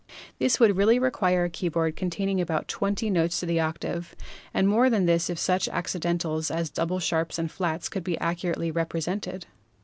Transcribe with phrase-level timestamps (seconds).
[0.39, 4.15] This would really require a keyboard containing about twenty notes to the octave,
[4.51, 8.71] and more than this if such acci dentals as double sharps and flats be accurately
[8.71, 9.43] repre sented!